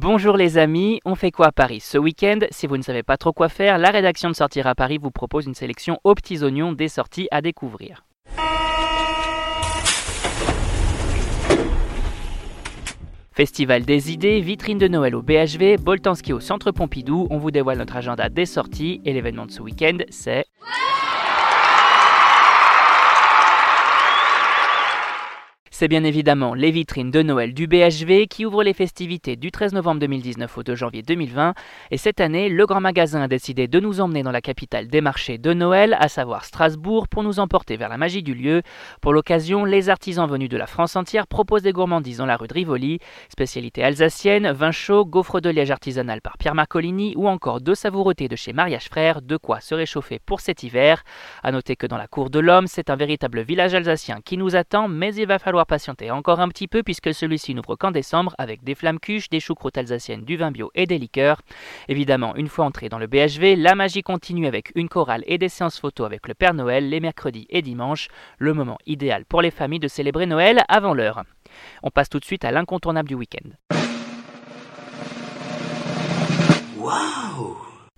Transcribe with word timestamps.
Bonjour 0.00 0.36
les 0.36 0.58
amis, 0.58 1.00
on 1.04 1.16
fait 1.16 1.32
quoi 1.32 1.48
à 1.48 1.50
Paris? 1.50 1.80
Ce 1.80 1.98
week-end 1.98 2.38
Si 2.52 2.68
vous 2.68 2.76
ne 2.76 2.82
savez 2.82 3.02
pas 3.02 3.16
trop 3.16 3.32
quoi 3.32 3.48
faire, 3.48 3.78
la 3.78 3.90
rédaction 3.90 4.28
de 4.28 4.34
Sortir 4.36 4.68
à 4.68 4.76
Paris 4.76 4.96
vous 4.96 5.10
propose 5.10 5.46
une 5.46 5.56
sélection 5.56 5.98
aux 6.04 6.14
petits 6.14 6.44
oignons 6.44 6.72
des 6.72 6.86
sorties 6.86 7.26
à 7.32 7.42
découvrir. 7.42 8.04
Festival 13.32 13.84
des 13.84 14.12
idées, 14.12 14.40
vitrine 14.40 14.78
de 14.78 14.86
Noël 14.86 15.16
au 15.16 15.22
BHV, 15.22 15.78
Boltanski 15.78 16.32
au 16.32 16.38
Centre 16.38 16.70
Pompidou, 16.70 17.26
on 17.30 17.38
vous 17.38 17.50
dévoile 17.50 17.78
notre 17.78 17.96
agenda 17.96 18.28
des 18.28 18.46
sorties 18.46 19.00
et 19.04 19.12
l'événement 19.12 19.46
de 19.46 19.50
ce 19.50 19.62
week-end 19.62 19.98
c'est... 20.10 20.44
C'est 25.78 25.86
bien 25.86 26.02
évidemment 26.02 26.54
les 26.54 26.72
vitrines 26.72 27.12
de 27.12 27.22
Noël 27.22 27.54
du 27.54 27.68
BHV 27.68 28.26
qui 28.26 28.44
ouvrent 28.44 28.64
les 28.64 28.72
festivités 28.72 29.36
du 29.36 29.52
13 29.52 29.74
novembre 29.74 30.00
2019 30.00 30.58
au 30.58 30.64
2 30.64 30.74
janvier 30.74 31.02
2020. 31.02 31.54
Et 31.92 31.98
cette 31.98 32.20
année, 32.20 32.48
le 32.48 32.66
grand 32.66 32.80
magasin 32.80 33.22
a 33.22 33.28
décidé 33.28 33.68
de 33.68 33.78
nous 33.78 34.00
emmener 34.00 34.24
dans 34.24 34.32
la 34.32 34.40
capitale 34.40 34.88
des 34.88 35.00
marchés 35.00 35.38
de 35.38 35.52
Noël, 35.52 35.96
à 36.00 36.08
savoir 36.08 36.44
Strasbourg, 36.44 37.06
pour 37.06 37.22
nous 37.22 37.38
emporter 37.38 37.76
vers 37.76 37.88
la 37.88 37.96
magie 37.96 38.24
du 38.24 38.34
lieu. 38.34 38.62
Pour 39.00 39.12
l'occasion, 39.12 39.64
les 39.64 39.88
artisans 39.88 40.28
venus 40.28 40.48
de 40.48 40.56
la 40.56 40.66
France 40.66 40.96
entière 40.96 41.28
proposent 41.28 41.62
des 41.62 41.70
gourmandises 41.70 42.18
dans 42.18 42.26
la 42.26 42.36
rue 42.36 42.48
de 42.48 42.54
Rivoli, 42.54 42.98
spécialité 43.28 43.84
alsacienne, 43.84 44.50
vin 44.50 44.72
chaud, 44.72 45.04
gaufre 45.04 45.40
de 45.40 45.48
liège 45.48 45.70
artisanal 45.70 46.20
par 46.20 46.38
Pierre 46.38 46.56
Marcolini 46.56 47.14
ou 47.16 47.28
encore 47.28 47.60
deux 47.60 47.76
savouretés 47.76 48.26
de 48.26 48.34
chez 48.34 48.52
Mariage 48.52 48.88
Frères, 48.88 49.22
de 49.22 49.36
quoi 49.36 49.60
se 49.60 49.76
réchauffer 49.76 50.18
pour 50.18 50.40
cet 50.40 50.64
hiver. 50.64 51.04
À 51.44 51.52
noter 51.52 51.76
que 51.76 51.86
dans 51.86 51.98
la 51.98 52.08
cour 52.08 52.30
de 52.30 52.40
l'homme, 52.40 52.66
c'est 52.66 52.90
un 52.90 52.96
véritable 52.96 53.42
village 53.42 53.74
alsacien 53.74 54.18
qui 54.24 54.36
nous 54.36 54.56
attend, 54.56 54.88
mais 54.88 55.14
il 55.14 55.28
va 55.28 55.38
falloir 55.38 55.67
patienter 55.68 56.10
encore 56.10 56.40
un 56.40 56.48
petit 56.48 56.66
peu 56.66 56.82
puisque 56.82 57.14
celui-ci 57.14 57.54
n'ouvre 57.54 57.76
qu'en 57.76 57.92
décembre 57.92 58.34
avec 58.38 58.64
des 58.64 58.74
flammes 58.74 58.98
cuches, 58.98 59.30
des 59.30 59.38
choucroutes 59.38 59.78
alsaciennes, 59.78 60.24
du 60.24 60.36
vin 60.36 60.50
bio 60.50 60.72
et 60.74 60.86
des 60.86 60.98
liqueurs. 60.98 61.40
Évidemment, 61.86 62.34
une 62.34 62.48
fois 62.48 62.64
entré 62.64 62.88
dans 62.88 62.98
le 62.98 63.06
BHV, 63.06 63.54
la 63.56 63.76
magie 63.76 64.02
continue 64.02 64.48
avec 64.48 64.72
une 64.74 64.88
chorale 64.88 65.22
et 65.26 65.38
des 65.38 65.48
séances 65.48 65.78
photos 65.78 66.06
avec 66.06 66.26
le 66.26 66.34
Père 66.34 66.54
Noël 66.54 66.88
les 66.88 66.98
mercredis 66.98 67.46
et 67.50 67.62
dimanches, 67.62 68.08
le 68.38 68.54
moment 68.54 68.78
idéal 68.86 69.24
pour 69.24 69.42
les 69.42 69.52
familles 69.52 69.78
de 69.78 69.88
célébrer 69.88 70.26
Noël 70.26 70.64
avant 70.68 70.94
l'heure. 70.94 71.22
On 71.84 71.90
passe 71.90 72.08
tout 72.08 72.18
de 72.18 72.24
suite 72.24 72.44
à 72.44 72.50
l'incontournable 72.50 73.08
du 73.08 73.14
week-end. 73.14 73.77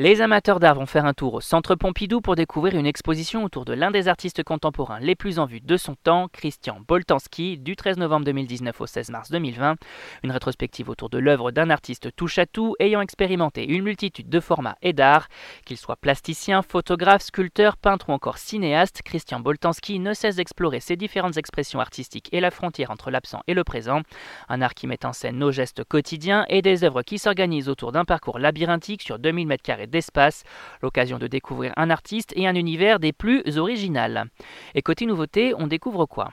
Les 0.00 0.20
amateurs 0.20 0.60
d'art 0.60 0.76
vont 0.76 0.86
faire 0.86 1.06
un 1.06 1.12
tour 1.12 1.34
au 1.34 1.40
Centre 1.40 1.74
Pompidou 1.74 2.20
pour 2.20 2.36
découvrir 2.36 2.76
une 2.76 2.86
exposition 2.86 3.42
autour 3.42 3.64
de 3.64 3.72
l'un 3.72 3.90
des 3.90 4.06
artistes 4.06 4.44
contemporains 4.44 5.00
les 5.00 5.16
plus 5.16 5.40
en 5.40 5.44
vue 5.44 5.60
de 5.60 5.76
son 5.76 5.96
temps, 5.96 6.28
Christian 6.32 6.80
Boltanski, 6.86 7.58
du 7.58 7.74
13 7.74 7.96
novembre 7.96 8.24
2019 8.26 8.80
au 8.80 8.86
16 8.86 9.10
mars 9.10 9.28
2020. 9.32 9.74
Une 10.22 10.30
rétrospective 10.30 10.88
autour 10.88 11.10
de 11.10 11.18
l'œuvre 11.18 11.50
d'un 11.50 11.68
artiste 11.68 12.14
touche-à-tout 12.14 12.76
ayant 12.78 13.00
expérimenté 13.00 13.66
une 13.68 13.82
multitude 13.82 14.28
de 14.28 14.38
formats 14.38 14.76
et 14.82 14.92
d'art. 14.92 15.26
Qu'il 15.66 15.76
soit 15.76 15.96
plasticien, 15.96 16.62
photographe, 16.62 17.22
sculpteur, 17.22 17.76
peintre 17.76 18.10
ou 18.10 18.12
encore 18.12 18.38
cinéaste, 18.38 19.02
Christian 19.04 19.40
Boltanski 19.40 19.98
ne 19.98 20.14
cesse 20.14 20.36
d'explorer 20.36 20.78
ses 20.78 20.94
différentes 20.94 21.38
expressions 21.38 21.80
artistiques 21.80 22.28
et 22.30 22.38
la 22.38 22.52
frontière 22.52 22.92
entre 22.92 23.10
l'absent 23.10 23.40
et 23.48 23.54
le 23.54 23.64
présent. 23.64 24.02
Un 24.48 24.62
art 24.62 24.74
qui 24.74 24.86
met 24.86 25.04
en 25.04 25.12
scène 25.12 25.38
nos 25.38 25.50
gestes 25.50 25.82
quotidiens 25.82 26.46
et 26.48 26.62
des 26.62 26.84
œuvres 26.84 27.02
qui 27.02 27.18
s'organisent 27.18 27.68
autour 27.68 27.90
d'un 27.90 28.04
parcours 28.04 28.38
labyrinthique 28.38 29.02
sur 29.02 29.18
2000 29.18 29.48
m2 29.48 29.87
d'espace. 29.88 30.44
L'occasion 30.82 31.18
de 31.18 31.26
découvrir 31.26 31.72
un 31.76 31.90
artiste 31.90 32.32
et 32.36 32.46
un 32.46 32.54
univers 32.54 33.00
des 33.00 33.12
plus 33.12 33.58
originales. 33.58 34.26
Et 34.74 34.82
côté 34.82 35.06
nouveauté, 35.06 35.54
on 35.58 35.66
découvre 35.66 36.06
quoi? 36.06 36.32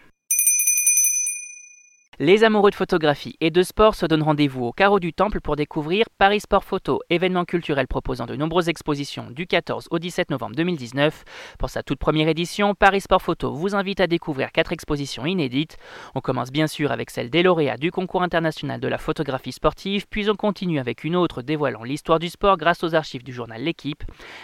Les 2.20 2.46
amoureux 2.46 2.70
de 2.70 2.76
photographie 2.76 3.36
et 3.42 3.52
de 3.52 3.62
sport 3.62 3.94
se 3.94 4.06
donnent 4.06 4.24
rendez-vous 4.24 4.64
au 4.64 4.72
Carreau 4.72 5.02
du 5.02 5.12
Temple 5.12 5.42
pour 5.42 5.58
découvrir 5.58 6.06
Paris 6.18 6.40
Sport 6.40 6.64
Photo, 6.64 7.02
événement 7.10 7.44
culturel 7.44 7.88
proposant 7.88 8.26
de 8.26 8.38
nombreuses 8.38 8.70
expositions 8.70 9.30
du 9.32 9.48
14 9.48 9.88
au 9.92 10.00
17 10.00 10.32
novembre 10.32 10.56
2019. 10.56 11.26
Pour 11.60 11.70
sa 11.70 11.84
toute 11.84 12.00
première 12.00 12.30
édition, 12.30 12.74
Paris 12.74 13.02
Sport 13.02 13.22
Photo 13.22 13.54
vous 13.54 13.76
invite 13.76 14.00
à 14.00 14.08
découvrir 14.08 14.54
quatre 14.54 14.72
expositions 14.72 15.26
inédites. 15.26 15.78
On 16.16 16.22
commence 16.22 16.52
bien 16.52 16.68
sûr 16.68 16.94
avec 16.94 17.10
celle 17.10 17.30
des 17.30 17.44
lauréats 17.44 17.76
du 17.76 17.92
concours 17.92 18.24
international 18.24 18.80
de 18.80 18.88
la 18.88 18.98
photographie 18.98 19.52
sportive, 19.52 20.06
puis 20.10 20.30
on 20.30 20.36
continue 20.36 20.80
avec 20.80 21.04
une 21.04 21.18
autre 21.18 21.42
dévoilant 21.42 21.84
l'histoire 21.84 22.20
du 22.20 22.30
sport 22.30 22.56
grâce 22.56 22.84
aux 22.84 22.96
archives 22.96 23.24
du 23.24 23.34
journal 23.34 23.62
L'équipe. 23.62 24.04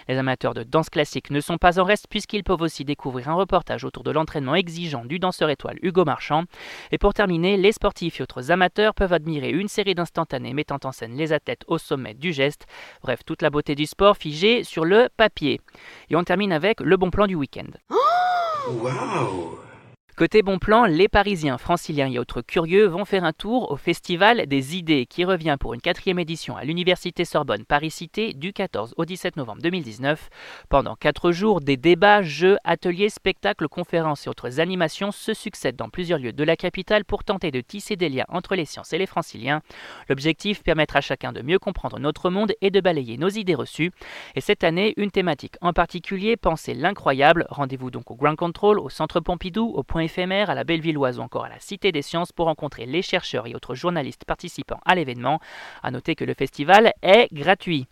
Les 0.10 0.18
amateurs 0.18 0.54
de 0.54 0.64
danse 0.64 0.90
classique 0.90 1.32
ne 1.32 1.40
sont 1.40 1.58
pas 1.58 1.80
en 1.80 1.86
reste 1.86 2.08
puisqu'ils 2.10 2.44
peuvent 2.44 2.62
aussi 2.62 2.84
découvrir 2.84 3.30
un 3.30 3.36
reportage 3.36 3.86
autour 3.86 4.04
de 4.04 4.12
l'entraînement 4.12 4.56
exigeant 4.56 5.06
du 5.06 5.20
danseur 5.20 5.50
étoile 5.50 5.78
Hugo 5.82 6.04
Marchand. 6.04 6.44
Et 6.92 6.98
pour 6.98 7.14
terminer, 7.14 7.61
les 7.62 7.72
sportifs 7.72 8.20
et 8.20 8.24
autres 8.24 8.52
amateurs 8.52 8.94
peuvent 8.94 9.14
admirer 9.14 9.52
une 9.52 9.68
série 9.68 9.96
d'instantanés 9.96 10.54
mettant 10.54 10.80
en 10.84 10.92
scène 10.92 11.16
les 11.16 11.32
athlètes 11.32 11.64
au 11.68 11.78
sommet 11.78 12.14
du 12.14 12.34
geste. 12.34 12.66
Bref, 13.02 13.22
toute 13.26 13.42
la 13.42 13.50
beauté 13.50 13.76
du 13.76 13.86
sport 13.86 14.18
figée 14.18 14.64
sur 14.64 14.84
le 14.84 15.10
papier. 15.16 15.62
Et 16.10 16.16
on 16.16 16.24
termine 16.24 16.52
avec 16.52 16.82
le 16.82 16.98
bon 16.98 17.12
plan 17.12 17.28
du 17.28 17.36
week-end. 17.36 17.70
Côté 20.18 20.42
bon 20.42 20.60
plan, 20.60 20.86
les 20.86 21.08
Parisiens, 21.08 21.58
franciliens 21.58 22.12
et 22.12 22.20
autres 22.20 22.42
curieux 22.42 22.86
vont 22.86 23.06
faire 23.06 23.24
un 23.24 23.32
tour 23.32 23.72
au 23.72 23.78
Festival 23.78 24.46
des 24.46 24.76
idées 24.76 25.06
qui 25.06 25.24
revient 25.24 25.56
pour 25.58 25.74
une 25.74 25.80
quatrième 25.80 26.20
édition 26.20 26.58
à 26.58 26.66
l'Université 26.66 27.24
Sorbonne 27.24 27.64
Paris-Cité 27.64 28.34
du 28.34 28.52
14 28.52 28.94
au 28.98 29.06
17 29.06 29.38
novembre 29.38 29.62
2019. 29.62 30.30
Pendant 30.68 30.96
quatre 30.96 31.32
jours, 31.32 31.62
des 31.62 31.78
débats, 31.78 32.22
jeux, 32.24 32.58
ateliers, 32.66 33.10
spectacles, 33.10 33.70
conférences 33.70 34.28
et 34.28 34.30
autres 34.30 34.60
animations 34.60 35.14
se 35.14 35.34
succèdent 35.34 35.78
dans 35.78 35.90
plusieurs 35.90 36.20
lieux 36.20 36.34
de 36.34 36.44
la 36.44 36.58
capitale 36.58 37.06
pour 37.06 37.24
tenter 37.24 37.50
de 37.50 37.62
tisser 37.62 37.96
des 37.96 38.10
liens 38.10 38.26
entre 38.28 38.56
les 38.56 38.66
sciences 38.66 38.92
et 38.92 38.98
les 38.98 39.08
franciliens. 39.08 39.62
L'objectif, 40.10 40.62
permettre 40.62 40.98
à 40.98 41.02
chacun 41.02 41.32
de 41.32 41.42
mieux 41.42 41.58
comprendre 41.58 42.00
notre 42.00 42.30
monde 42.30 42.52
et 42.60 42.70
de 42.70 42.82
balayer 42.82 43.18
nos 43.18 43.30
idées 43.30 43.56
reçues. 43.56 43.92
Et 44.36 44.42
cette 44.42 44.66
année, 44.66 44.94
une 44.98 45.10
thématique 45.10 45.56
en 45.62 45.72
particulier, 45.72 46.36
penser 46.36 46.74
l'incroyable. 46.74 47.48
Rendez-vous 47.50 47.92
donc 47.92 48.12
au 48.12 48.16
Grand 48.16 48.36
Control, 48.36 48.78
au 48.78 48.90
Centre 48.90 49.22
Pompidou, 49.22 49.72
au 49.74 49.84
Point 49.84 50.01
éphémère 50.02 50.50
à 50.50 50.56
la 50.56 50.66
Bellevilloise 50.66 51.20
ou 51.20 51.22
encore 51.22 51.46
à 51.46 51.50
la 51.50 51.60
Cité 51.60 51.92
des 51.92 52.02
Sciences 52.02 52.34
pour 52.34 52.48
rencontrer 52.48 52.86
les 52.86 53.02
chercheurs 53.02 53.48
et 53.48 53.56
autres 53.56 53.76
journalistes 53.76 54.26
participants 54.26 54.82
à 54.86 54.96
l'événement. 54.96 55.40
A 55.84 55.92
noter 55.92 56.16
que 56.16 56.26
le 56.26 56.34
festival 56.34 56.94
est 57.02 57.34
gratuit. 57.34 57.88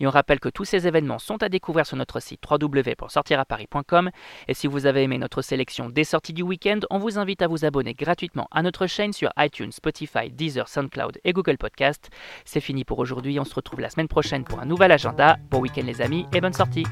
Et 0.00 0.06
on 0.06 0.10
rappelle 0.10 0.40
que 0.40 0.48
tous 0.48 0.64
ces 0.64 0.86
événements 0.86 1.18
sont 1.18 1.42
à 1.42 1.48
découvrir 1.48 1.86
sur 1.86 1.96
notre 1.96 2.20
site 2.20 2.42
www.sortiraparis.com. 2.50 4.10
Et 4.48 4.54
si 4.54 4.66
vous 4.66 4.86
avez 4.86 5.04
aimé 5.04 5.18
notre 5.18 5.42
sélection 5.42 5.88
des 5.88 6.04
sorties 6.04 6.32
du 6.32 6.42
week-end, 6.42 6.80
on 6.90 6.98
vous 6.98 7.18
invite 7.18 7.42
à 7.42 7.46
vous 7.46 7.64
abonner 7.64 7.94
gratuitement 7.94 8.48
à 8.50 8.62
notre 8.62 8.86
chaîne 8.86 9.12
sur 9.12 9.30
iTunes, 9.38 9.72
Spotify, 9.72 10.30
Deezer, 10.30 10.68
SoundCloud 10.68 11.18
et 11.24 11.32
Google 11.32 11.58
Podcast. 11.58 12.10
C'est 12.44 12.60
fini 12.60 12.84
pour 12.84 12.98
aujourd'hui, 12.98 13.38
on 13.38 13.44
se 13.44 13.54
retrouve 13.54 13.80
la 13.80 13.90
semaine 13.90 14.08
prochaine 14.08 14.44
pour 14.44 14.60
un 14.60 14.66
nouvel 14.66 14.92
agenda. 14.92 15.36
Bon 15.50 15.60
week-end 15.60 15.82
les 15.84 16.02
amis 16.02 16.26
et 16.32 16.40
bonne 16.40 16.52
sortie 16.52 16.84